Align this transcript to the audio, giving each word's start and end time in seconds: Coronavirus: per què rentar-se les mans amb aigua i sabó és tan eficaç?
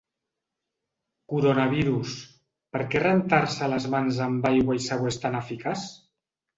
Coronavirus: 1.33 2.15
per 2.77 2.83
què 2.95 3.05
rentar-se 3.05 3.71
les 3.77 3.89
mans 3.99 4.25
amb 4.31 4.53
aigua 4.55 4.83
i 4.83 4.87
sabó 4.91 5.15
és 5.15 5.25
tan 5.25 5.43
eficaç? 5.47 5.91